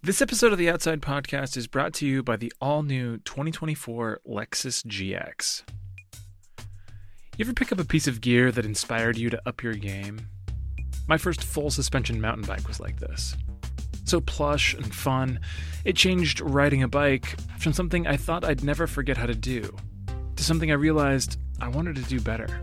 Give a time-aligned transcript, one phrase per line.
[0.00, 4.20] This episode of the Outside Podcast is brought to you by the all new 2024
[4.28, 5.64] Lexus GX.
[7.36, 10.28] You ever pick up a piece of gear that inspired you to up your game?
[11.08, 13.36] My first full suspension mountain bike was like this.
[14.04, 15.40] So plush and fun,
[15.84, 19.76] it changed riding a bike from something I thought I'd never forget how to do
[20.36, 22.62] to something I realized I wanted to do better.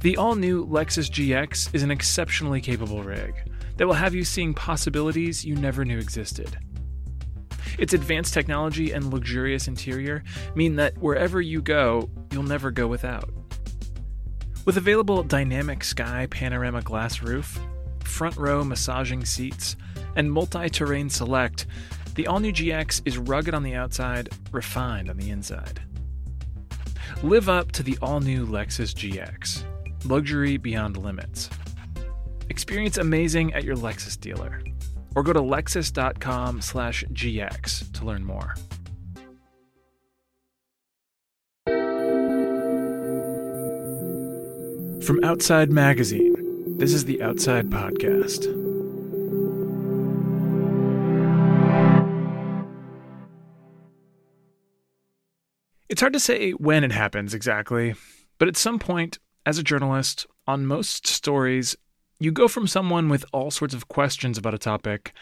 [0.00, 3.36] The all new Lexus GX is an exceptionally capable rig
[3.76, 6.58] that will have you seeing possibilities you never knew existed.
[7.78, 10.22] Its advanced technology and luxurious interior
[10.54, 13.28] mean that wherever you go, you'll never go without.
[14.64, 17.60] With available dynamic sky panorama glass roof,
[18.02, 19.76] front row massaging seats,
[20.16, 21.66] and multi terrain select,
[22.14, 25.80] the all new GX is rugged on the outside, refined on the inside.
[27.22, 29.64] Live up to the all new Lexus GX.
[30.04, 31.50] Luxury beyond limits.
[32.48, 34.60] Experience amazing at your Lexus dealer.
[35.14, 38.54] Or go to lexus.com slash GX to learn more.
[45.06, 46.34] From Outside Magazine,
[46.78, 48.46] this is the Outside Podcast.
[55.88, 57.94] It's hard to say when it happens exactly,
[58.38, 61.76] but at some point, as a journalist, on most stories,
[62.18, 65.12] you go from someone with all sorts of questions about a topic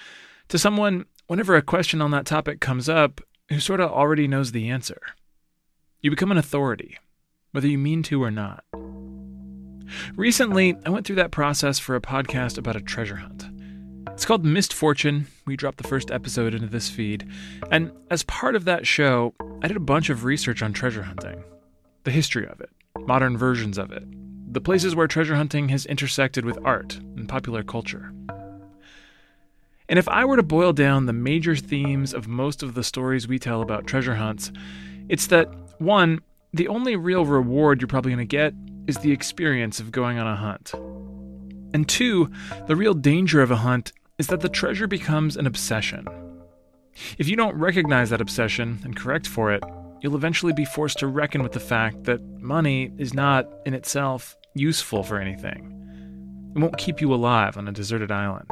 [0.48, 4.53] to someone, whenever a question on that topic comes up, who sort of already knows
[4.53, 5.00] the answer.
[6.00, 6.98] You become an authority,
[7.53, 8.65] whether you mean to or not.
[10.17, 13.45] Recently, I went through that process for a podcast about a treasure hunt.
[14.11, 15.27] It's called Missed Fortune.
[15.45, 17.28] We dropped the first episode into this feed.
[17.70, 21.42] And as part of that show, I did a bunch of research on treasure hunting
[22.05, 22.69] the history of it,
[23.06, 24.05] modern versions of it,
[24.55, 28.12] the places where treasure hunting has intersected with art and popular culture.
[29.88, 33.27] And if I were to boil down the major themes of most of the stories
[33.27, 34.52] we tell about treasure hunts,
[35.08, 35.48] it's that
[35.80, 36.20] one,
[36.52, 38.54] the only real reward you're probably going to get
[38.87, 40.72] is the experience of going on a hunt.
[41.75, 42.31] And two,
[42.69, 46.06] the real danger of a hunt is that the treasure becomes an obsession.
[47.19, 49.65] If you don't recognize that obsession and correct for it,
[50.00, 54.36] you'll eventually be forced to reckon with the fact that money is not, in itself,
[54.54, 55.70] useful for anything.
[56.54, 58.50] It won't keep you alive on a deserted island.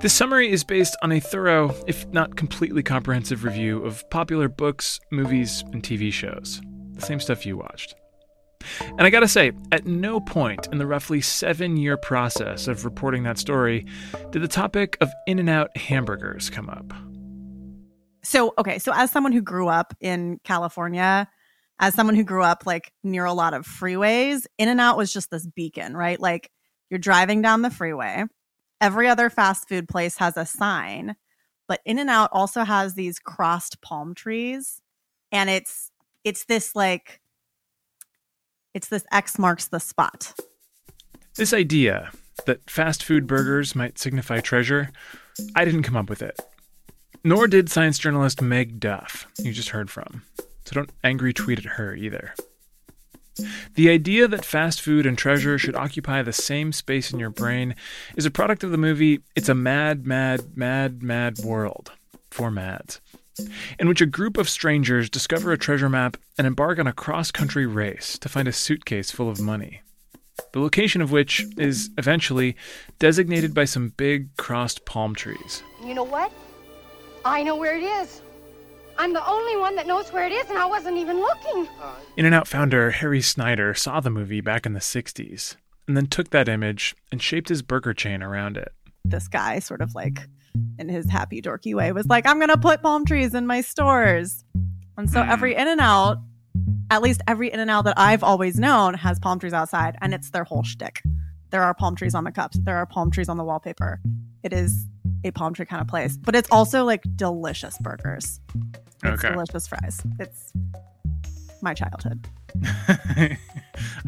[0.00, 5.00] This summary is based on a thorough, if not completely comprehensive review of popular books,
[5.10, 6.60] movies, and TV shows.
[6.92, 7.94] The same stuff you watched.
[8.80, 13.22] And I gotta say, at no point in the roughly seven year process of reporting
[13.24, 13.86] that story
[14.30, 16.92] did the topic of In N Out hamburgers come up.
[18.22, 21.28] So, okay, so as someone who grew up in California,
[21.80, 25.12] as someone who grew up like near a lot of freeways, In and Out was
[25.12, 26.18] just this beacon, right?
[26.18, 26.50] Like
[26.90, 28.24] you're driving down the freeway.
[28.80, 31.16] Every other fast food place has a sign,
[31.66, 34.80] but In and Out also has these crossed palm trees
[35.32, 35.90] and it's
[36.24, 37.20] it's this like
[38.74, 40.34] it's this X marks the spot.
[41.36, 42.10] This idea
[42.46, 44.90] that fast food burgers might signify treasure,
[45.54, 46.38] I didn't come up with it.
[47.24, 50.22] Nor did science journalist Meg Duff, you just heard from
[50.68, 52.34] so don't angry tweet at her either.
[53.74, 57.74] The idea that fast food and treasure should occupy the same space in your brain
[58.16, 61.92] is a product of the movie It's a Mad, Mad, Mad, Mad World,
[62.30, 63.00] four Mads,
[63.78, 67.30] in which a group of strangers discover a treasure map and embark on a cross
[67.30, 69.80] country race to find a suitcase full of money.
[70.52, 72.56] The location of which is eventually
[72.98, 75.62] designated by some big crossed palm trees.
[75.82, 76.30] You know what?
[77.24, 78.20] I know where it is.
[78.98, 81.68] I'm the only one that knows where it is, and I wasn't even looking.
[82.16, 85.54] In and Out founder Harry Snyder saw the movie back in the 60s
[85.86, 88.72] and then took that image and shaped his burger chain around it.
[89.04, 90.28] This guy, sort of like
[90.80, 93.60] in his happy, dorky way, was like, I'm going to put palm trees in my
[93.60, 94.44] stores.
[94.96, 95.60] And so every hmm.
[95.60, 96.18] In and Out,
[96.90, 100.12] at least every In and Out that I've always known, has palm trees outside, and
[100.12, 101.02] it's their whole shtick.
[101.50, 104.00] There are palm trees on the cups, there are palm trees on the wallpaper.
[104.42, 104.86] It is
[105.24, 108.40] a palm tree kind of place, but it's also like delicious burgers.
[109.04, 109.32] It's okay.
[109.32, 110.02] delicious fries.
[110.18, 110.52] It's
[111.60, 112.28] my childhood.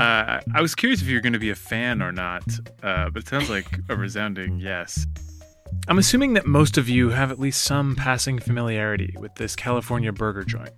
[0.01, 2.43] uh, I was curious if you're going to be a fan or not,
[2.83, 5.07] uh, but it sounds like a resounding yes.
[5.89, 10.13] I'm assuming that most of you have at least some passing familiarity with this California
[10.13, 10.71] burger joint.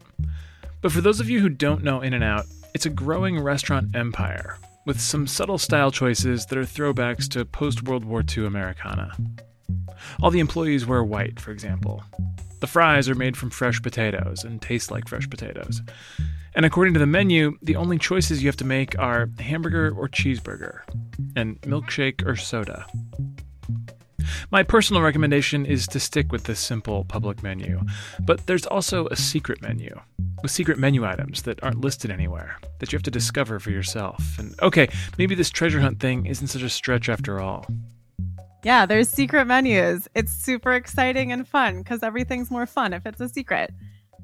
[0.81, 3.95] But for those of you who don't know In N Out, it's a growing restaurant
[3.95, 9.13] empire with some subtle style choices that are throwbacks to post World War II Americana.
[10.21, 12.03] All the employees wear white, for example.
[12.63, 15.83] The fries are made from fresh potatoes and taste like fresh potatoes.
[16.55, 20.09] And according to the menu, the only choices you have to make are hamburger or
[20.09, 20.83] cheeseburger,
[21.35, 22.87] and milkshake or soda.
[24.53, 27.81] My personal recommendation is to stick with this simple public menu,
[28.21, 30.01] but there's also a secret menu
[30.41, 34.39] with secret menu items that aren't listed anywhere that you have to discover for yourself.
[34.39, 34.89] And okay,
[35.19, 37.67] maybe this treasure hunt thing isn't such a stretch after all.
[38.65, 40.09] Yeah, there's secret menus.
[40.15, 43.73] It's super exciting and fun because everything's more fun if it's a secret.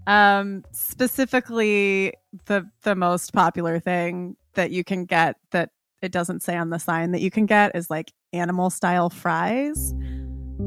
[0.07, 2.15] Um, specifically,
[2.47, 5.71] the the most popular thing that you can get that
[6.03, 9.93] it doesn't say on the sign that you can get is like animal style fries.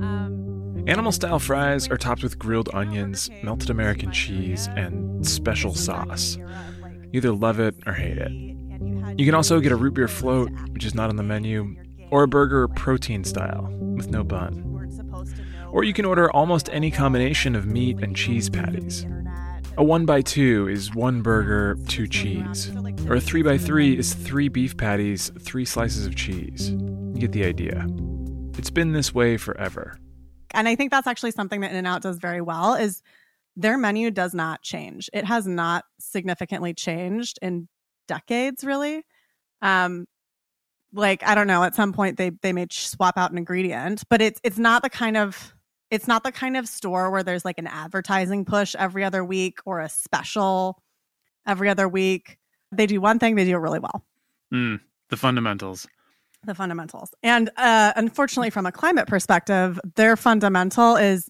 [0.02, 0.42] Um,
[0.88, 6.38] Animal style fries are topped with grilled onions, melted American cheese, and special sauce.
[6.38, 8.32] You either love it or hate it.
[9.18, 11.76] You can also get a root beer float, which is not on the menu,
[12.12, 14.68] or a burger protein style with no bun.
[15.72, 19.06] Or you can order almost any combination of meat and cheese patties.
[19.78, 22.70] A 1 by 2 is one burger, two cheese.
[23.08, 26.72] Or a 3 by 3 is three beef patties, three slices of cheese.
[26.72, 27.88] You get the idea.
[28.58, 29.98] It's been this way forever.
[30.54, 33.02] and I think that's actually something that In-N-Out does very well is
[33.56, 35.10] their menu does not change.
[35.14, 37.70] It has not significantly changed in
[38.10, 39.06] decades, really.
[39.62, 40.06] Um,
[40.94, 44.22] like I don't know, at some point they they may swap out an ingredient, but
[44.22, 45.54] it's it's not the kind of
[45.90, 49.60] it's not the kind of store where there's like an advertising push every other week
[49.66, 50.82] or a special
[51.46, 52.38] every other week.
[52.72, 54.06] They do one thing, they do it really well
[54.54, 54.80] Mm,
[55.10, 55.88] the fundamentals.
[56.46, 57.14] the fundamentals.
[57.24, 61.30] And uh, unfortunately, from a climate perspective, their fundamental is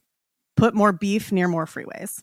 [0.57, 2.21] put more beef near more freeways.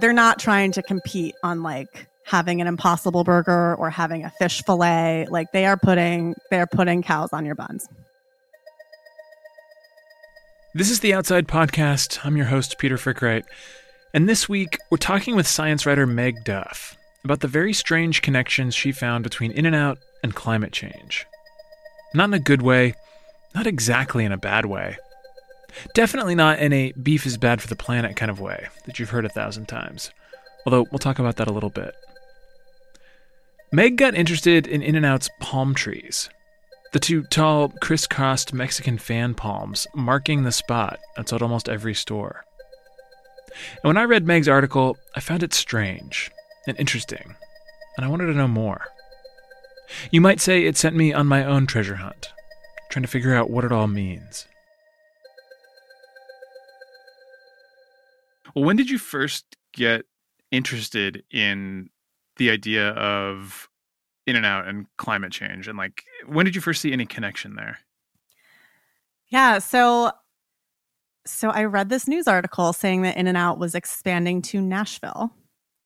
[0.00, 4.62] They're not trying to compete on like having an impossible burger or having a fish
[4.64, 5.26] fillet.
[5.30, 7.88] Like they are putting they're putting cows on your buns.
[10.74, 12.18] This is the Outside Podcast.
[12.24, 13.46] I'm your host, Peter Frick-Wright.
[14.12, 18.74] And this week, we're talking with science writer Meg Duff about the very strange connections
[18.74, 21.26] she found between In-N-Out and climate change.
[22.12, 22.94] Not in a good way,
[23.54, 24.98] not exactly in a bad way.
[25.94, 29.10] Definitely not in a beef is bad for the planet kind of way that you've
[29.10, 30.10] heard a thousand times.
[30.66, 31.94] Although we'll talk about that a little bit.
[33.72, 36.30] Meg got interested in In-N-Out's palm trees.
[36.92, 42.44] The two tall, crisscrossed Mexican fan palms marking the spot outside almost every store.
[43.82, 46.30] And when I read Meg's article, I found it strange
[46.66, 47.34] and interesting,
[47.96, 48.86] and I wanted to know more.
[50.10, 52.32] You might say it sent me on my own treasure hunt,
[52.90, 54.46] trying to figure out what it all means.
[58.54, 60.06] Well, when did you first get
[60.50, 61.90] interested in
[62.36, 63.68] the idea of
[64.26, 65.68] in and out and climate change?
[65.68, 67.78] And like, when did you first see any connection there?
[69.28, 70.12] Yeah, so
[71.26, 75.32] so I read this news article saying that in and out was expanding to Nashville.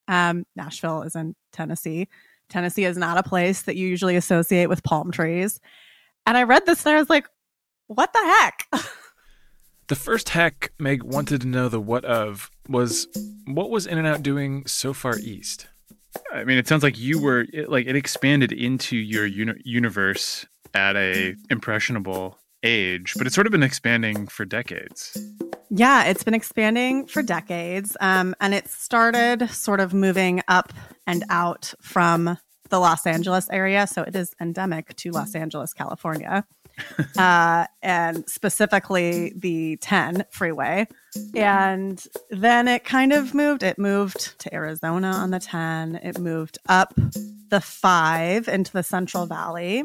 [0.06, 2.08] Um, Nashville is in Tennessee.
[2.50, 5.60] Tennessee is not a place that you usually associate with palm trees.
[6.26, 7.26] And I read this and I was like,
[7.86, 8.66] what the heck?
[9.90, 13.08] The first hack Meg wanted to know the what of was
[13.44, 15.66] what was in and out doing so far east?
[16.32, 20.46] I mean, it sounds like you were it, like it expanded into your uni- universe
[20.74, 25.16] at a impressionable age, but it's sort of been expanding for decades.
[25.70, 27.96] Yeah, it's been expanding for decades.
[28.00, 30.72] Um, and it started sort of moving up
[31.06, 32.38] and out from
[32.70, 33.86] the Los Angeles area.
[33.86, 36.44] So it is endemic to Los Angeles, California,
[37.18, 40.86] uh, and specifically the 10 freeway.
[41.34, 43.62] And then it kind of moved.
[43.62, 46.94] It moved to Arizona on the 10, it moved up
[47.48, 49.84] the 5 into the Central Valley.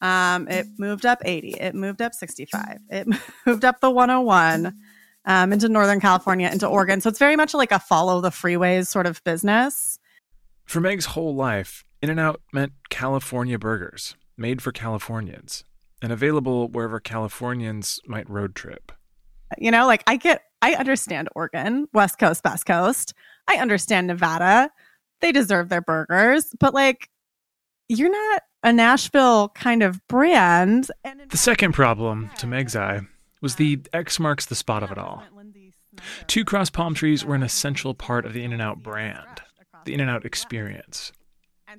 [0.00, 1.54] Um, it moved up 80.
[1.60, 2.78] It moved up 65.
[2.90, 3.08] It
[3.46, 4.74] moved up the 101
[5.24, 7.00] um, into Northern California, into Oregon.
[7.00, 9.98] So it's very much like a follow the freeways sort of business.
[10.64, 15.64] For Meg's whole life, In-N-Out meant California burgers, made for Californians,
[16.02, 18.92] and available wherever Californians might road trip.
[19.56, 23.14] You know, like I get, I understand Oregon, West Coast, Best Coast.
[23.48, 24.70] I understand Nevada.
[25.20, 27.08] They deserve their burgers, but like,
[27.88, 30.90] you're not a Nashville kind of brand.
[31.04, 33.00] And The second problem, to Meg's eye,
[33.40, 35.22] was the X marks the spot of it all.
[36.26, 39.26] Two cross palm trees were an essential part of the In-N-Out brand,
[39.84, 41.12] the In-N-Out experience.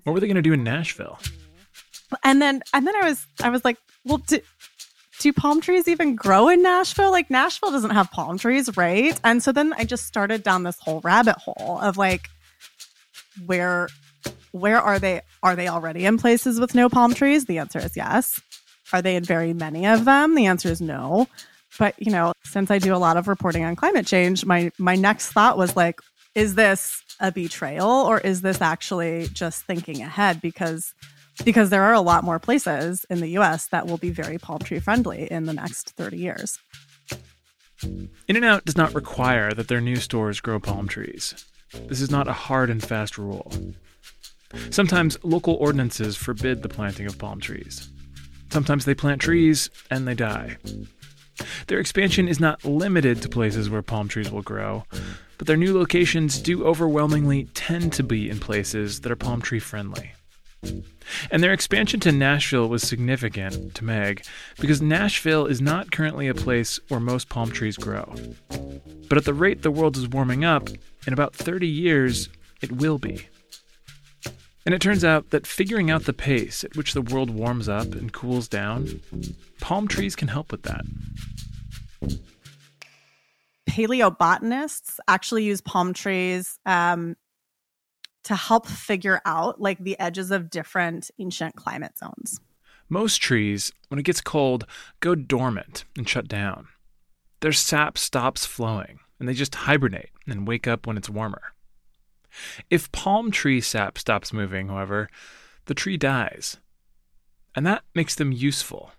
[0.04, 1.20] What were they going to do in Nashville?
[2.24, 4.40] and then and then I was I was like, well, do,
[5.20, 7.12] do palm trees even grow in Nashville?
[7.12, 9.20] Like Nashville doesn't have palm trees, right?
[9.24, 12.30] And so then I just started down this whole rabbit hole of like,
[13.46, 13.88] where
[14.52, 15.22] where are they?
[15.44, 17.46] Are they already in places with no palm trees?
[17.46, 18.42] The answer is yes.
[18.92, 20.36] Are they in very many of them?
[20.36, 21.28] The answer is no.
[21.78, 24.96] But you know, since I do a lot of reporting on climate change, my my
[24.96, 26.00] next thought was like,
[26.36, 30.42] is this a betrayal or is this actually just thinking ahead?
[30.42, 30.94] Because
[31.44, 34.60] because there are a lot more places in the US that will be very palm
[34.60, 36.60] tree friendly in the next 30 years.
[37.84, 41.46] In N Out does not require that their new stores grow palm trees.
[41.88, 43.52] This is not a hard and fast rule.
[44.70, 47.90] Sometimes local ordinances forbid the planting of palm trees.
[48.52, 50.58] Sometimes they plant trees and they die.
[51.68, 54.84] Their expansion is not limited to places where palm trees will grow,
[55.38, 59.60] but their new locations do overwhelmingly tend to be in places that are palm tree
[59.60, 60.12] friendly.
[61.32, 64.24] And their expansion to Nashville was significant to Meg
[64.60, 68.14] because Nashville is not currently a place where most palm trees grow.
[69.08, 70.70] But at the rate the world is warming up,
[71.08, 72.30] in about 30 years,
[72.62, 73.28] it will be.
[74.66, 77.96] And it turns out that figuring out the pace at which the world warms up
[77.96, 79.02] and cools down,
[79.62, 80.86] palm trees can help with that.
[83.70, 87.16] Paleobotanists actually use palm trees um,
[88.24, 92.40] to help figure out like the edges of different ancient climate zones.
[92.90, 94.66] Most trees, when it gets cold,
[95.00, 96.68] go dormant and shut down.
[97.42, 101.54] Their sap stops flowing, and they just hibernate and wake up when it's warmer.
[102.70, 105.10] If palm tree sap stops moving, however,
[105.66, 106.58] the tree dies.
[107.56, 108.92] And that makes them useful.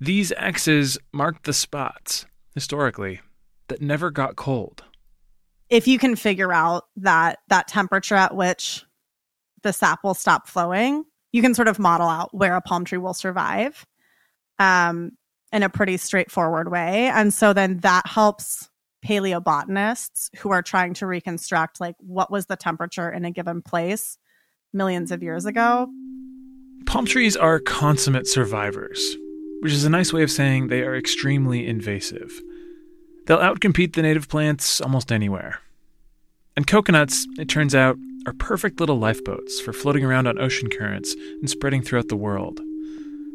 [0.00, 3.20] These X's marked the spots, historically,
[3.68, 4.84] that never got cold.
[5.70, 8.84] If you can figure out that that temperature at which
[9.62, 12.98] the sap will stop flowing, you can sort of model out where a palm tree
[12.98, 13.86] will survive
[14.58, 15.12] um,
[15.52, 17.06] in a pretty straightforward way.
[17.06, 18.68] And so then that helps
[19.04, 24.18] paleobotanists who are trying to reconstruct like what was the temperature in a given place
[24.72, 25.88] millions of years ago.
[26.86, 29.16] Palm trees are consummate survivors,
[29.60, 32.42] which is a nice way of saying they are extremely invasive.
[33.30, 35.60] They'll outcompete the native plants almost anywhere.
[36.56, 37.96] And coconuts, it turns out,
[38.26, 42.60] are perfect little lifeboats for floating around on ocean currents and spreading throughout the world.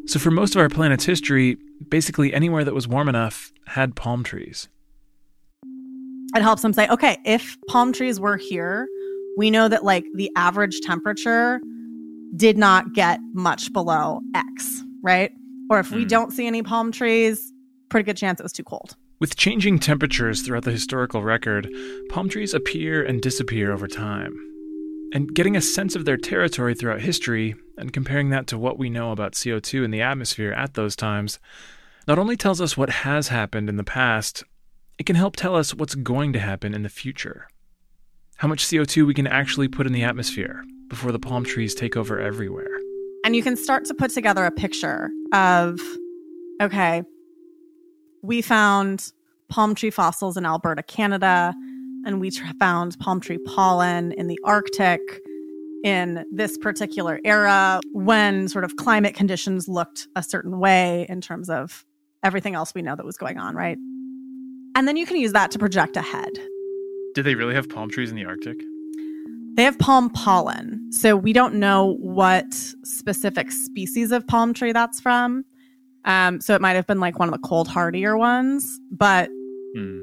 [0.07, 1.55] So, for most of our planet's history,
[1.87, 4.67] basically anywhere that was warm enough had palm trees
[6.35, 8.87] it helps them say, okay, if palm trees were here,
[9.37, 11.61] we know that like the average temperature
[12.35, 15.31] did not get much below X, right?
[15.69, 15.95] Or if mm.
[15.95, 16.07] we hmm.
[16.07, 17.53] don't see any palm trees,
[17.89, 18.95] pretty good chance it was too cold.
[19.17, 21.73] With changing temperatures throughout the historical record,
[22.09, 24.37] palm trees appear and disappear over time.
[25.13, 28.89] And getting a sense of their territory throughout history and comparing that to what we
[28.89, 31.39] know about CO2 in the atmosphere at those times
[32.07, 34.43] not only tells us what has happened in the past,
[34.99, 37.47] it can help tell us what's going to happen in the future.
[38.35, 41.95] How much CO2 we can actually put in the atmosphere before the palm trees take
[41.95, 42.77] over everywhere.
[43.23, 45.79] And you can start to put together a picture of
[46.61, 47.03] okay,
[48.25, 49.11] we found
[49.49, 51.53] palm tree fossils in Alberta, Canada,
[52.05, 55.01] and we found palm tree pollen in the Arctic
[55.83, 61.49] in this particular era when sort of climate conditions looked a certain way in terms
[61.49, 61.85] of
[62.23, 63.77] everything else we know that was going on, right?
[64.75, 66.31] And then you can use that to project ahead.
[67.13, 68.57] Do they really have palm trees in the Arctic?
[69.55, 70.91] They have palm pollen.
[70.91, 75.45] So we don't know what specific species of palm tree that's from.
[76.05, 78.79] Um, so it might have been like one of the cold hardier ones.
[78.91, 79.29] But
[79.75, 80.01] hmm.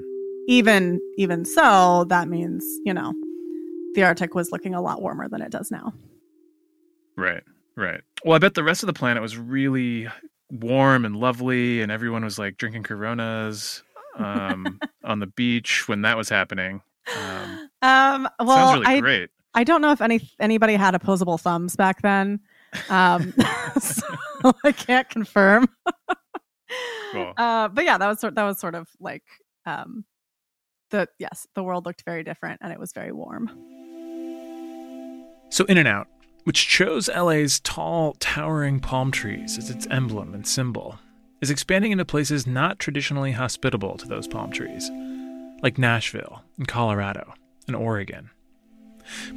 [0.48, 3.14] even even so, that means, you know,
[3.94, 5.92] the Arctic was looking a lot warmer than it does now.
[7.16, 7.42] Right,
[7.76, 8.00] right.
[8.24, 10.08] Well, I bet the rest of the planet was really
[10.50, 13.82] warm and lovely, and everyone was like drinking Coronas
[14.16, 16.82] um, on the beach when that was happening.
[17.16, 19.30] Um, um well, sounds really I, great.
[19.54, 22.40] I don't know if any anybody had opposable thumbs back then,
[22.88, 23.32] um,
[23.80, 24.02] so
[24.64, 25.68] I can't confirm.
[27.12, 27.32] cool.
[27.36, 29.22] Uh, but yeah, that was sort that was sort of like
[29.66, 30.04] um,
[30.90, 33.48] the yes, the world looked very different and it was very warm.
[35.50, 36.08] So In and Out,
[36.44, 40.98] which chose LA's tall, towering palm trees as its emblem and symbol,
[41.42, 44.90] is expanding into places not traditionally hospitable to those palm trees,
[45.62, 47.34] like Nashville and Colorado
[47.66, 48.30] and Oregon.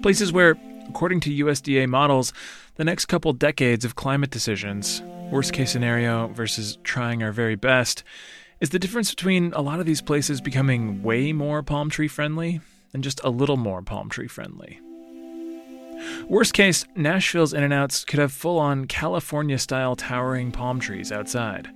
[0.02, 0.56] Places where,
[0.88, 2.32] according to USDA models,
[2.76, 5.02] the next couple decades of climate decisions,
[5.32, 8.04] worst case scenario versus trying our very best,
[8.60, 12.62] is the difference between a lot of these places becoming way more palm tree friendly
[12.94, 14.80] and just a little more palm tree friendly.
[16.28, 21.12] Worst case, Nashville's In N Outs could have full on California style towering palm trees
[21.12, 21.70] outside.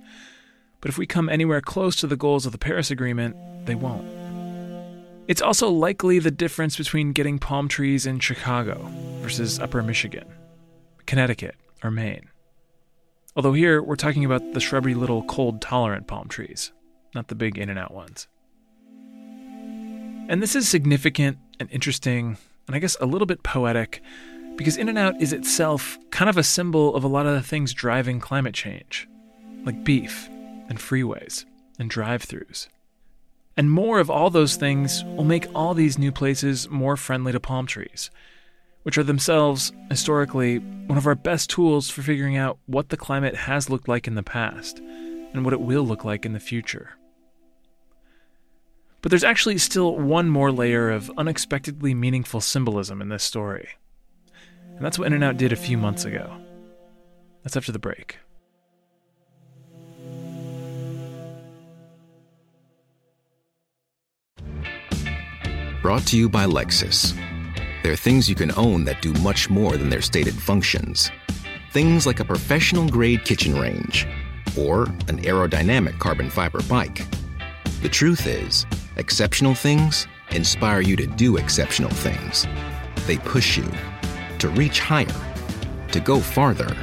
[0.80, 4.06] But if we come anywhere close to the goals of the Paris Agreement, they won't.
[5.28, 8.90] It's also likely the difference between getting palm trees in Chicago
[9.20, 10.26] versus Upper Michigan,
[11.10, 12.30] Connecticut, or Maine.
[13.34, 16.70] Although here we're talking about the shrubby little cold tolerant palm trees,
[17.16, 18.28] not the big in and out ones.
[20.28, 22.38] And this is significant and interesting,
[22.68, 24.00] and I guess a little bit poetic,
[24.54, 27.42] Because In N Out is itself kind of a symbol of a lot of the
[27.42, 29.08] things driving climate change,
[29.64, 30.28] like beef
[30.68, 31.44] and freeways
[31.80, 32.68] and drive throughs.
[33.56, 37.40] And more of all those things will make all these new places more friendly to
[37.40, 38.12] palm trees,
[38.82, 43.36] which are themselves, historically, one of our best tools for figuring out what the climate
[43.36, 46.90] has looked like in the past and what it will look like in the future.
[49.02, 53.68] But there's actually still one more layer of unexpectedly meaningful symbolism in this story.
[54.76, 56.36] And that's what In N Out did a few months ago.
[57.42, 58.18] That's after the break.
[65.82, 67.18] Brought to you by Lexus.
[67.82, 71.10] There are things you can own that do much more than their stated functions.
[71.72, 74.06] Things like a professional grade kitchen range
[74.58, 77.06] or an aerodynamic carbon fiber bike.
[77.80, 82.46] The truth is, exceptional things inspire you to do exceptional things.
[83.06, 83.66] They push you
[84.40, 85.06] to reach higher,
[85.92, 86.76] to go farther.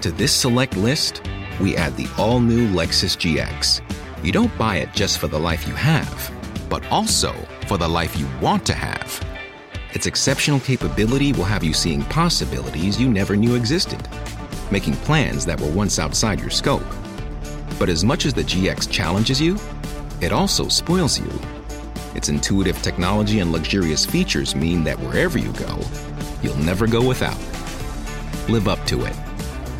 [0.00, 1.22] To this select list,
[1.60, 3.82] we add the all new Lexus GX.
[4.24, 6.32] You don't buy it just for the life you have,
[6.70, 7.34] but also
[7.66, 9.33] for the life you want to have.
[9.94, 14.08] Its exceptional capability will have you seeing possibilities you never knew existed,
[14.72, 16.82] making plans that were once outside your scope.
[17.78, 19.56] But as much as the GX challenges you,
[20.20, 21.30] it also spoils you.
[22.16, 25.80] Its intuitive technology and luxurious features mean that wherever you go,
[26.42, 27.38] you'll never go without.
[28.48, 29.16] Live up to it.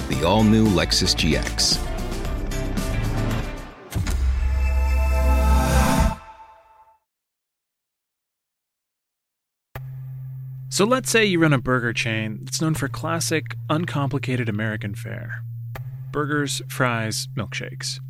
[0.09, 1.94] The all new Lexus GX.
[10.75, 15.45] So let's say you run a burger chain that's known for classic, uncomplicated American fare
[16.11, 18.01] burgers, fries, milkshakes.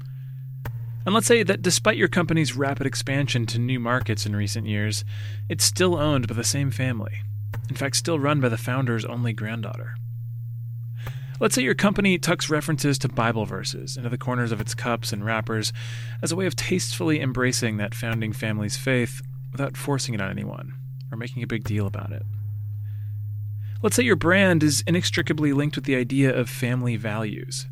[1.04, 5.04] And let's say that despite your company's rapid expansion to new markets in recent years,
[5.50, 7.21] it's still owned by the same family.
[7.68, 9.94] In fact, still run by the founder's only granddaughter.
[11.40, 15.12] Let's say your company tucks references to Bible verses into the corners of its cups
[15.12, 15.75] and wrappers
[16.23, 19.20] as a way of tastefully embracing that founding family's faith
[19.53, 20.72] without forcing it on anyone
[21.12, 22.22] or making a big deal about it.
[23.85, 27.66] Let's say your brand is inextricably linked with the idea of family values.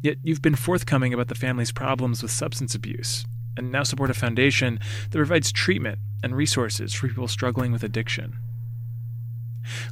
[0.00, 3.24] Yet you've been forthcoming about the family's problems with substance abuse,
[3.56, 4.78] and now support a foundation
[5.10, 8.38] that provides treatment and resources for people struggling with addiction.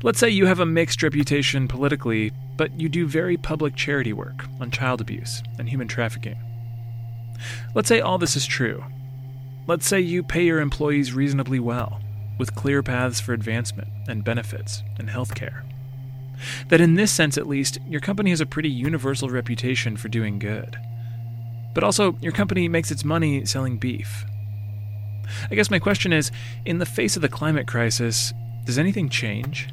[0.05, 4.45] Let's say you have a mixed reputation politically, but you do very public charity work
[4.61, 6.41] on child abuse and human trafficking.
[7.75, 8.85] Let's say all this is true.
[9.67, 12.01] Let's say you pay your employees reasonably well,
[12.39, 15.65] with clear paths for advancement and benefits and health care.
[16.69, 20.39] That in this sense, at least, your company has a pretty universal reputation for doing
[20.39, 20.77] good.
[21.75, 24.25] But also, your company makes its money selling beef.
[25.51, 26.31] I guess my question is
[26.65, 28.33] in the face of the climate crisis,
[28.65, 29.69] does anything change?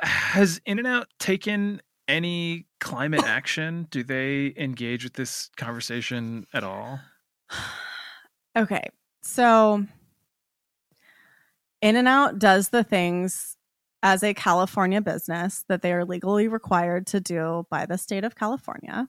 [0.00, 3.86] Has In N Out taken any climate action?
[3.90, 7.00] Do they engage with this conversation at all?
[8.54, 8.90] Okay.
[9.22, 9.86] So
[11.80, 13.56] In and Out does the things
[14.02, 18.34] as a California business that they are legally required to do by the state of
[18.34, 19.08] California.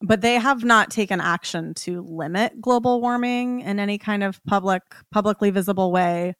[0.00, 4.82] But they have not taken action to limit global warming in any kind of public
[5.10, 6.34] publicly visible way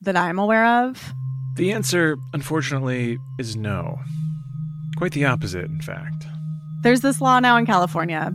[0.00, 1.12] that I'm aware of.
[1.54, 4.00] The answer, unfortunately, is no.
[4.96, 6.26] Quite the opposite, in fact.
[6.82, 8.32] There's this law now in California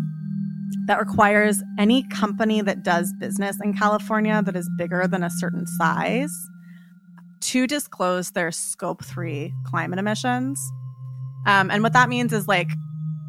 [0.86, 5.66] that requires any company that does business in California that is bigger than a certain
[5.66, 6.32] size
[7.42, 10.60] to disclose their scope three climate emissions.
[11.46, 12.70] Um, and what that means is like,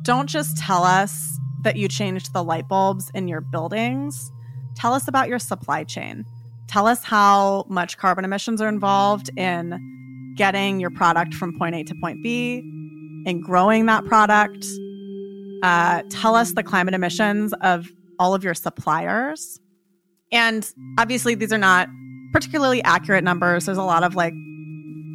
[0.02, 4.32] don't just tell us that you changed the light bulbs in your buildings.
[4.76, 6.24] Tell us about your supply chain.
[6.68, 11.82] Tell us how much carbon emissions are involved in getting your product from point A
[11.84, 12.58] to point B,
[13.26, 14.64] in growing that product.
[15.62, 19.58] Uh, tell us the climate emissions of all of your suppliers.
[20.32, 21.88] And obviously, these are not
[22.32, 23.66] particularly accurate numbers.
[23.66, 24.34] There's a lot of like,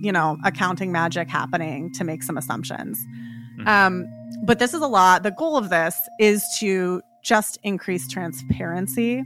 [0.01, 2.97] you know, accounting magic happening to make some assumptions.
[3.59, 3.67] Mm-hmm.
[3.67, 4.07] Um,
[4.45, 5.23] but this is a lot.
[5.23, 9.23] The goal of this is to just increase transparency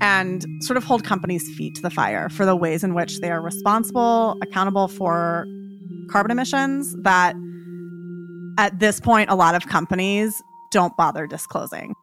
[0.00, 3.30] and sort of hold companies' feet to the fire for the ways in which they
[3.30, 5.46] are responsible, accountable for
[6.10, 7.34] carbon emissions that
[8.58, 11.94] at this point, a lot of companies don't bother disclosing.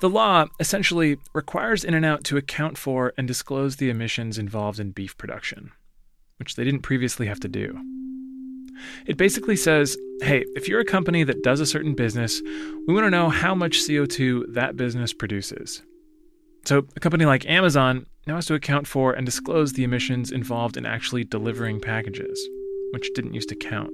[0.00, 4.78] The law essentially requires In N Out to account for and disclose the emissions involved
[4.78, 5.72] in beef production,
[6.36, 7.76] which they didn't previously have to do.
[9.06, 12.42] It basically says hey, if you're a company that does a certain business,
[12.86, 15.82] we want to know how much CO2 that business produces.
[16.64, 20.76] So, a company like Amazon now has to account for and disclose the emissions involved
[20.76, 22.46] in actually delivering packages,
[22.90, 23.90] which didn't used to count.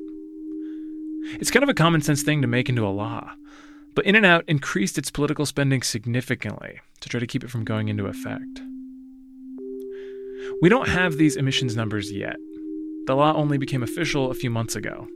[1.41, 3.33] It's kind of a common sense thing to make into a law,
[3.95, 7.65] but In N Out increased its political spending significantly to try to keep it from
[7.65, 8.63] going into effect.
[10.61, 12.37] We don't have these emissions numbers yet.
[13.07, 15.09] The law only became official a few months ago.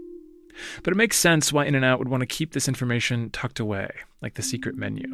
[0.83, 3.61] But it makes sense why In N Out would want to keep this information tucked
[3.61, 3.91] away,
[4.23, 5.07] like the secret menu.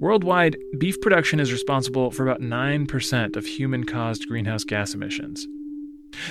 [0.00, 5.46] Worldwide, beef production is responsible for about 9% of human caused greenhouse gas emissions.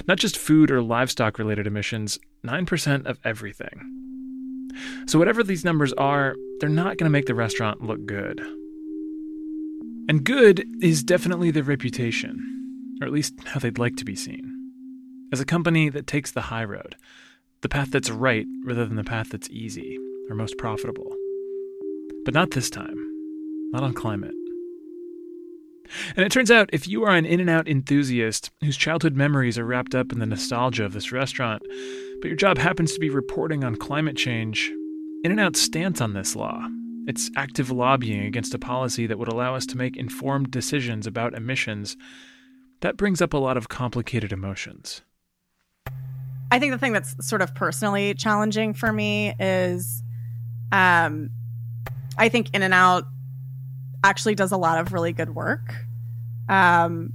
[0.08, 4.74] Not just food or livestock related emissions, 9% of everything.
[5.08, 8.40] So, whatever these numbers are, they're not going to make the restaurant look good.
[10.10, 14.54] And good is definitely their reputation, or at least how they'd like to be seen.
[15.34, 16.96] As a company that takes the high road,
[17.62, 19.98] the path that's right rather than the path that's easy
[20.30, 21.14] or most profitable.
[22.24, 22.98] But not this time,
[23.72, 24.36] not on climate.
[26.16, 29.58] And it turns out if you are an In N Out enthusiast whose childhood memories
[29.58, 31.62] are wrapped up in the nostalgia of this restaurant,
[32.22, 34.72] but your job happens to be reporting on climate change,
[35.24, 36.68] In N Out's stance on this law,
[37.08, 41.34] its active lobbying against a policy that would allow us to make informed decisions about
[41.34, 41.96] emissions,
[42.82, 45.02] that brings up a lot of complicated emotions.
[46.52, 50.04] I think the thing that's sort of personally challenging for me is
[50.72, 51.30] um
[52.18, 53.06] I think In and Out
[54.04, 55.76] actually does a lot of really good work.
[56.50, 57.14] Um,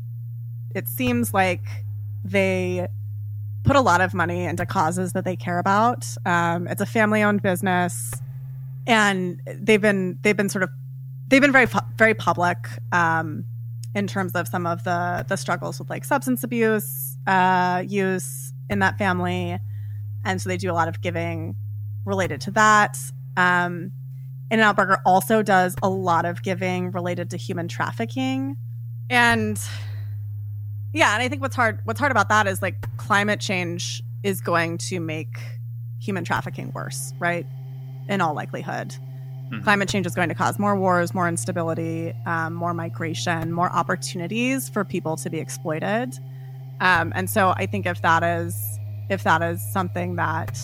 [0.75, 1.63] it seems like
[2.25, 2.87] they
[3.65, 6.07] put a lot of money into causes that they care about.
[6.27, 8.13] Um, it's a family-owned business,
[8.87, 10.71] and they've been they've been sort of
[11.29, 12.59] they've been very very public
[12.93, 13.45] um,
[13.95, 18.81] in terms of some of the the struggles with like substance abuse uh, use in
[18.81, 19.59] that family,
[20.25, 21.55] and so they do a lot of giving
[22.05, 22.99] related to that.
[23.37, 23.93] Um,
[24.53, 28.55] in and Out Burger also does a lot of giving related to human trafficking.
[29.09, 29.59] And
[30.93, 34.43] yeah, and I think what's hard what's hard about that is like climate change is
[34.43, 35.41] going to make
[35.99, 37.47] human trafficking worse, right?
[38.11, 38.89] In all likelihood.
[38.91, 39.63] Mm-hmm.
[39.63, 44.69] Climate change is going to cause more wars, more instability, um, more migration, more opportunities
[44.69, 46.19] for people to be exploited.
[46.81, 50.61] Um, and so I think if that is if that is something that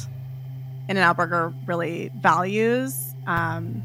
[0.90, 3.84] In and Out Burger really values, um,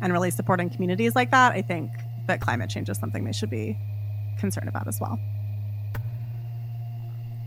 [0.00, 1.92] and really supporting communities like that, I think
[2.26, 3.78] that climate change is something they should be
[4.38, 5.20] concerned about as well.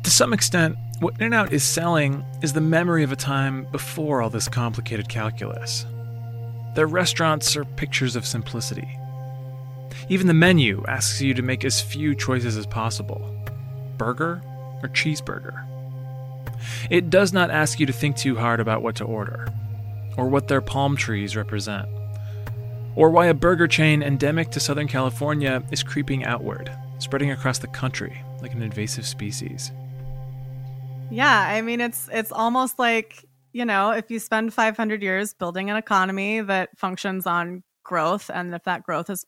[0.04, 3.66] To some extent, what In N Out is selling is the memory of a time
[3.72, 5.86] before all this complicated calculus.
[6.76, 8.88] Their restaurants are pictures of simplicity.
[10.10, 13.30] Even the menu asks you to make as few choices as possible
[13.98, 14.42] burger
[14.82, 15.66] or cheeseburger.
[16.90, 19.48] It does not ask you to think too hard about what to order
[20.18, 21.88] or what their palm trees represent,
[22.96, 27.68] or why a burger chain endemic to Southern California is creeping outward, spreading across the
[27.68, 29.72] country like an invasive species.
[31.10, 35.70] Yeah, I mean it's it's almost like, you know, if you spend 500 years building
[35.70, 39.26] an economy that functions on growth and if that growth is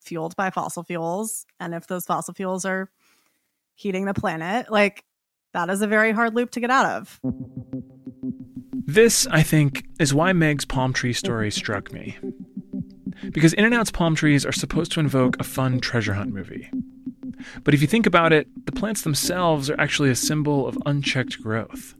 [0.00, 2.90] fueled by fossil fuels and if those fossil fuels are
[3.74, 5.04] heating the planet, like
[5.54, 7.20] that is a very hard loop to get out of.
[8.88, 12.16] This, I think, is why Meg's palm tree story struck me.
[13.32, 16.70] Because In N Out's palm trees are supposed to invoke a fun treasure hunt movie.
[17.64, 21.42] But if you think about it, the plants themselves are actually a symbol of unchecked
[21.42, 21.96] growth.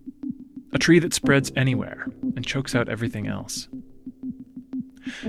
[0.72, 3.68] A tree that spreads anywhere and chokes out everything else.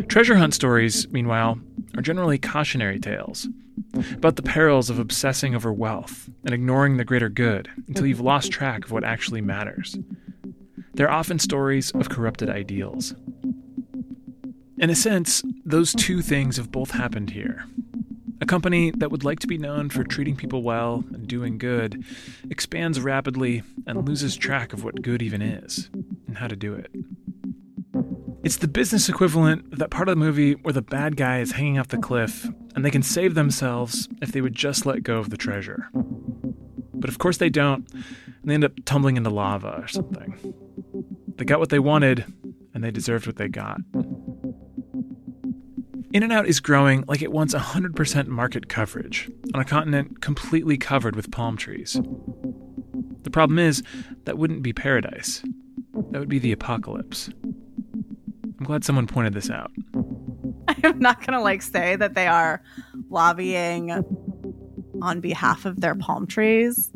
[0.08, 1.60] Treasure hunt stories, meanwhile,
[1.98, 3.50] are generally cautionary tales
[4.14, 8.50] about the perils of obsessing over wealth and ignoring the greater good until you've lost
[8.50, 9.98] track of what actually matters
[10.94, 13.14] they're often stories of corrupted ideals.
[14.78, 17.66] In a sense, those two things have both happened here.
[18.42, 22.06] A company that would like to be known for treating people well and doing good
[22.50, 25.90] expands rapidly and loses track of what good even is
[26.28, 26.90] and how to do it.
[28.42, 31.52] It's the business equivalent of that part of the movie where the bad guy is
[31.52, 35.18] hanging off the cliff and they can save themselves if they would just let go
[35.18, 35.90] of the treasure.
[36.94, 40.54] But of course they don't, and they end up tumbling into lava or something.
[41.40, 42.26] They got what they wanted,
[42.74, 43.80] and they deserved what they got.
[46.12, 50.78] In N Out is growing like it wants 100% market coverage on a continent completely
[50.78, 51.98] covered with palm trees.
[53.24, 53.82] The problem is,
[54.26, 55.42] that wouldn't be paradise.
[56.12, 57.30] That would be the apocalypse.
[57.46, 59.72] I'm glad someone pointed this out.
[60.84, 62.62] I'm not going to like say that they are
[63.10, 63.92] lobbying
[65.02, 66.92] on behalf of their palm trees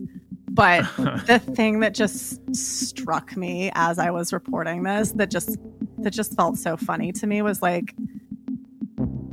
[0.54, 0.84] but
[1.28, 5.58] the thing that just struck me as I was reporting this that just
[5.98, 7.96] that just felt so funny to me was like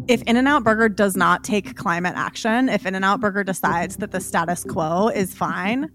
[0.08, 3.44] if In N Out Burger does not take climate action, if In N Out Burger
[3.44, 5.88] decides that the status quo is fine,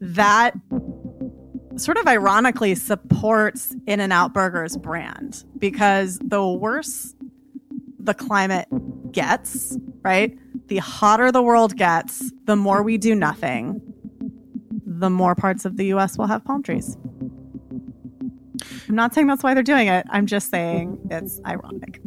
[0.00, 0.52] that
[1.76, 7.14] sort of ironically supports In N Out Burger's brand because the worse
[7.98, 8.68] the climate
[9.12, 10.36] gets, right?
[10.68, 13.80] The hotter the world gets, the more we do nothing,
[14.98, 16.96] the more parts of the US will have palm trees.
[18.88, 20.06] I'm not saying that's why they're doing it.
[20.10, 22.00] I'm just saying it's ironic.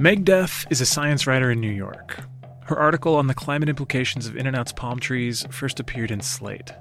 [0.00, 2.20] Meg Duff is a science writer in New York.
[2.66, 6.72] Her article on the climate implications of In-N-Out's palm trees first appeared in Slate.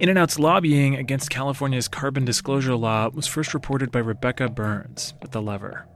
[0.00, 5.40] In-N-Out's lobbying against California's carbon disclosure law was first reported by Rebecca Burns at The
[5.40, 5.86] Lever.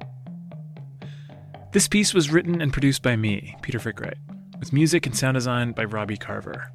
[1.72, 4.16] This piece was written and produced by me, Peter Frick-Wright,
[4.60, 6.70] with music and sound design by Robbie Carver.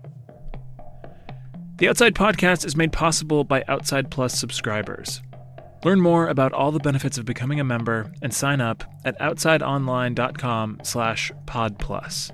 [1.77, 5.21] The Outside Podcast is made possible by Outside Plus subscribers.
[5.85, 10.79] Learn more about all the benefits of becoming a member and sign up at outsideonline.com
[10.83, 12.31] slash podplus.